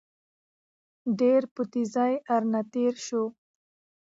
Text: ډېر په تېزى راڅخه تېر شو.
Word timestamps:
ډېر 1.19 1.41
په 1.53 1.61
تېزى 1.71 2.11
راڅخه 2.29 2.61
تېر 2.73 2.93
شو. 3.05 3.23